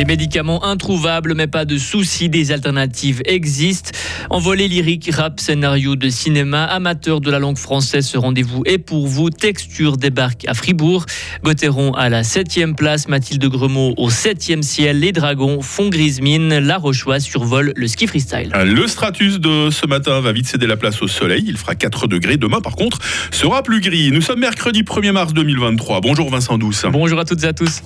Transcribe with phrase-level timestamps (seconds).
[0.00, 3.90] Des médicaments introuvables, mais pas de soucis, des alternatives existent.
[4.30, 9.06] Envolée lyrique, rap, scénario de cinéma, amateur de la langue française, ce rendez-vous est pour
[9.06, 9.28] vous.
[9.28, 11.04] Texture débarque à Fribourg.
[11.44, 15.00] Gauthieron à la 7 place, Mathilde Gremaud au 7 ciel.
[15.00, 16.48] Les dragons font grise mine.
[16.48, 18.50] La Rochoise survole le ski freestyle.
[18.54, 21.44] Le stratus de ce matin va vite céder la place au soleil.
[21.46, 22.38] Il fera 4 degrés.
[22.38, 23.00] Demain, par contre,
[23.32, 24.12] sera plus gris.
[24.12, 26.00] Nous sommes mercredi 1er mars 2023.
[26.00, 26.86] Bonjour Vincent Douce.
[26.90, 27.82] Bonjour à toutes et à tous.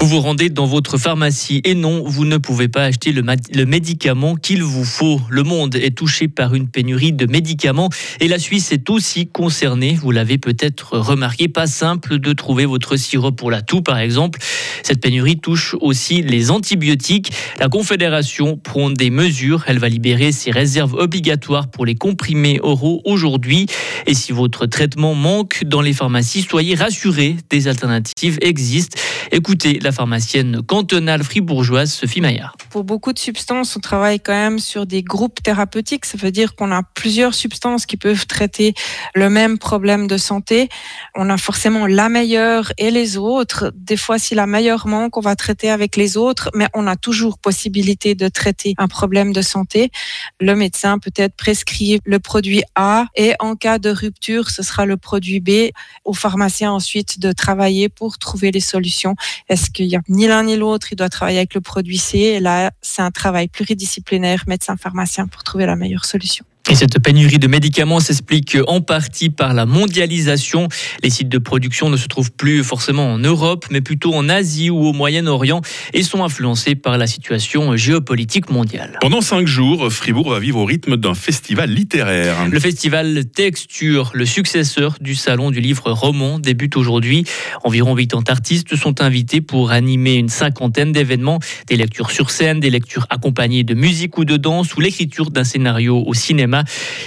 [0.00, 3.22] Vous vous rendez dans votre pharmacie et non, vous ne pouvez pas acheter le,
[3.66, 5.20] médicament qu'il vous faut.
[5.28, 9.98] Le monde est touché par une pénurie de médicaments et la Suisse est aussi concernée.
[10.00, 14.40] Vous l'avez peut-être remarqué, pas simple de trouver votre sirop pour la toux par exemple.
[14.82, 17.30] Cette pénurie touche aussi les antibiotiques.
[17.58, 19.64] La Confédération prend des mesures.
[19.66, 23.66] Elle va libérer ses réserves obligatoires pour les comprimés oraux aujourd'hui.
[24.06, 28.98] Et si votre traitement manque dans les pharmacies, soyez rassurés, des alternatives existent.
[29.30, 32.54] Écoutez la pharmacienne cantonale fribourgeoise Sophie Maillard.
[32.70, 36.04] Pour beaucoup de substances, on travaille quand même sur des groupes thérapeutiques.
[36.04, 38.74] Ça veut dire qu'on a plusieurs substances qui peuvent traiter
[39.16, 40.68] le même problème de santé.
[41.16, 43.72] On a forcément la meilleure et les autres.
[43.74, 46.94] Des fois, si la meilleure manque, on va traiter avec les autres, mais on a
[46.94, 49.90] toujours possibilité de traiter un problème de santé.
[50.38, 54.96] Le médecin peut-être prescrit le produit A et en cas de rupture, ce sera le
[54.96, 55.72] produit B.
[56.04, 59.16] Au pharmacien ensuite de travailler pour trouver les solutions.
[59.48, 60.92] Est-ce qu'il y a ni l'un ni l'autre?
[60.92, 62.18] Il doit travailler avec le produit C.
[62.18, 66.44] Et là, c'est un travail pluridisciplinaire, médecin-pharmacien, pour trouver la meilleure solution.
[66.68, 70.68] Et cette pénurie de médicaments s'explique en partie par la mondialisation.
[71.02, 74.70] Les sites de production ne se trouvent plus forcément en Europe, mais plutôt en Asie
[74.70, 75.62] ou au Moyen-Orient
[75.94, 78.98] et sont influencés par la situation géopolitique mondiale.
[79.00, 82.36] Pendant cinq jours, Fribourg va vivre au rythme d'un festival littéraire.
[82.48, 87.24] Le festival Texture, le successeur du salon du livre roman, débute aujourd'hui.
[87.64, 92.70] Environ 80 artistes sont invités pour animer une cinquantaine d'événements, des lectures sur scène, des
[92.70, 96.49] lectures accompagnées de musique ou de danse ou l'écriture d'un scénario au cinéma.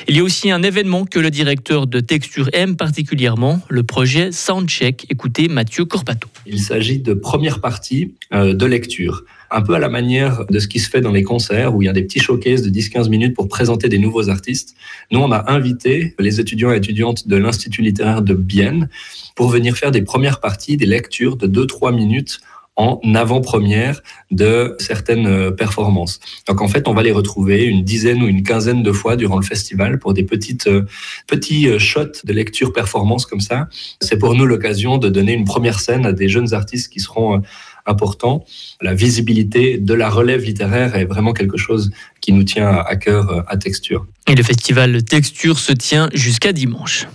[0.07, 4.31] Il y a aussi un événement que le directeur de Texture aime particulièrement, le projet
[4.31, 5.05] Soundcheck.
[5.09, 6.27] Écoutez Mathieu Corpato.
[6.45, 9.23] Il s'agit de première partie euh, de lecture
[9.53, 11.85] un peu à la manière de ce qui se fait dans les concerts où il
[11.85, 14.75] y a des petits showcases de 10-15 minutes pour présenter des nouveaux artistes.
[15.11, 18.89] Nous, on a invité les étudiants et étudiantes de l'Institut littéraire de Bienne
[19.35, 22.39] pour venir faire des premières parties, des lectures de 2-3 minutes
[22.75, 24.01] en avant-première
[24.31, 26.19] de certaines euh, performances.
[26.47, 29.37] Donc en fait, on va les retrouver une dizaine ou une quinzaine de fois durant
[29.37, 30.85] le festival pour des petites euh,
[31.27, 33.67] petits euh, shots de lecture performance comme ça.
[34.01, 37.43] C'est pour nous l'occasion de donner une première scène à des jeunes artistes qui seront
[37.85, 38.45] importants.
[38.81, 41.91] La visibilité de la relève littéraire est vraiment quelque chose
[42.21, 44.07] qui nous tient à cœur à Texture.
[44.27, 47.07] Et le festival Texture se tient jusqu'à dimanche.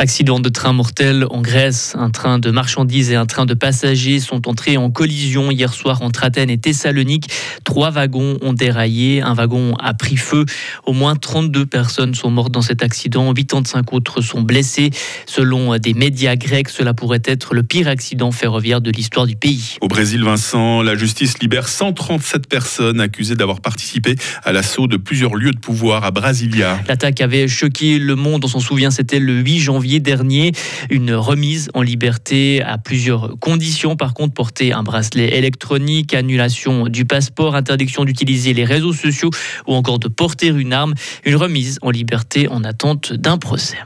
[0.00, 1.94] Accident de train mortel en Grèce.
[1.98, 6.00] Un train de marchandises et un train de passagers sont entrés en collision hier soir
[6.00, 7.28] entre Athènes et Thessalonique.
[7.64, 9.20] Trois wagons ont déraillé.
[9.20, 10.46] Un wagon a pris feu.
[10.86, 13.34] Au moins 32 personnes sont mortes dans cet accident.
[13.34, 14.88] 85 autres sont blessés.
[15.26, 19.76] Selon des médias grecs, cela pourrait être le pire accident ferroviaire de l'histoire du pays.
[19.82, 25.34] Au Brésil, Vincent, la justice libère 137 personnes accusées d'avoir participé à l'assaut de plusieurs
[25.34, 26.80] lieux de pouvoir à Brasilia.
[26.88, 28.46] L'attaque avait choqué le monde.
[28.46, 30.52] On s'en souvient, c'était le 8 janvier dernier.
[30.90, 33.96] Une remise en liberté à plusieurs conditions.
[33.96, 39.30] Par contre, porter un bracelet électronique, annulation du passeport, interdiction d'utiliser les réseaux sociaux
[39.66, 40.94] ou encore de porter une arme.
[41.24, 43.78] Une remise en liberté en attente d'un procès.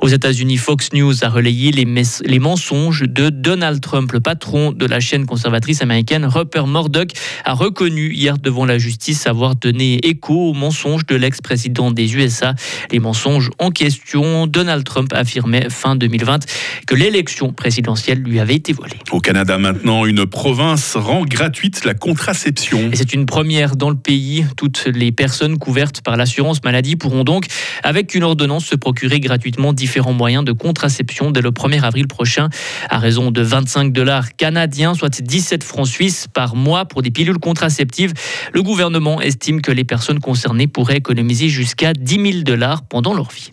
[0.00, 1.84] Aux États-Unis, Fox News a relayé les,
[2.24, 4.12] les, mensonges de Donald Trump.
[4.12, 7.10] Le patron de la chaîne conservatrice américaine, Rupert Murdoch,
[7.44, 12.54] a reconnu hier devant la justice avoir donné écho aux mensonges de l'ex-président des USA.
[12.92, 16.46] Les mensonges en question, Donald Trump affirmait fin 2020
[16.86, 18.98] que l'élection présidentielle lui avait été volée.
[19.10, 22.90] Au Canada maintenant, une province rend gratuite la contraception.
[22.92, 24.46] Et c'est une première dans le pays.
[24.56, 27.46] Toutes les personnes couvertes par l'assurance maladie pourront donc,
[27.82, 32.48] avec une ordonnance, se procurer gratuitement différents moyens de contraception dès le 1er avril prochain,
[32.88, 37.38] à raison de 25 dollars canadiens, soit 17 francs suisses par mois pour des pilules
[37.38, 38.12] contraceptives.
[38.52, 43.30] Le gouvernement estime que les personnes concernées pourraient économiser jusqu'à 10 000 dollars pendant leur
[43.30, 43.50] vie.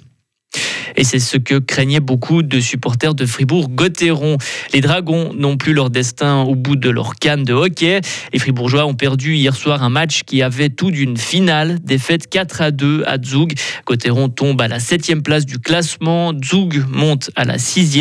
[0.97, 4.37] Et c'est ce que craignaient beaucoup de supporters de Fribourg-Gotteron.
[4.73, 8.01] Les Dragons n'ont plus leur destin au bout de leur canne de hockey.
[8.33, 11.79] Les Fribourgeois ont perdu hier soir un match qui avait tout d'une finale.
[11.83, 13.53] Défaite 4 à 2 à Zug.
[13.85, 16.33] Gotteron tombe à la 7 place du classement.
[16.43, 17.99] Zug monte à la 6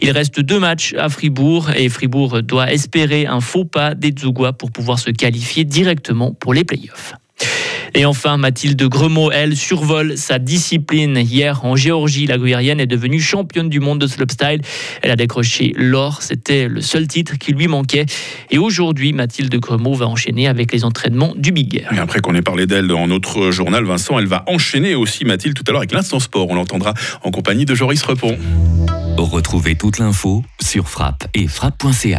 [0.00, 4.52] Il reste deux matchs à Fribourg et Fribourg doit espérer un faux pas des Zugois
[4.52, 7.14] pour pouvoir se qualifier directement pour les playoffs.
[7.94, 11.16] Et enfin, Mathilde Gremaud, elle, survole sa discipline.
[11.16, 14.60] Hier, en Géorgie, la Guyérienne est devenue championne du monde de slopestyle.
[15.02, 16.22] Elle a décroché l'or.
[16.22, 18.06] C'était le seul titre qui lui manquait.
[18.50, 21.92] Et aujourd'hui, Mathilde Gremaud va enchaîner avec les entraînements du Big Air.
[21.92, 25.54] Et après qu'on ait parlé d'elle dans notre journal, Vincent, elle va enchaîner aussi, Mathilde,
[25.54, 26.48] tout à l'heure avec l'instant sport.
[26.50, 28.36] On l'entendra en compagnie de Joris Repon.
[29.16, 32.16] Retrouvez toute l'info sur frappe et frappe.ch.